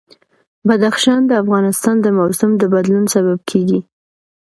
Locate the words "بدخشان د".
0.67-1.31